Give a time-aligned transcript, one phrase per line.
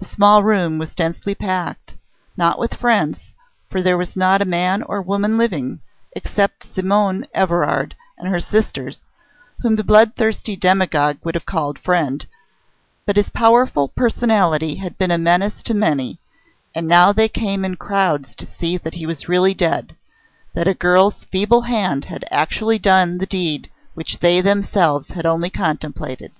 [0.00, 1.94] The small room was densely packed
[2.36, 3.28] not with friends,
[3.70, 5.78] for there was not a man or woman living,
[6.10, 9.04] except Simonne Evrard and her sisters,
[9.60, 12.26] whom the bloodthirsty demagogue would have called "friend";
[13.06, 16.18] but his powerful personality had been a menace to many,
[16.74, 19.94] and now they came in crowds to see that he was really dead,
[20.54, 25.48] that a girl's feeble hand had actually done the deed which they themselves had only
[25.48, 26.32] contemplated.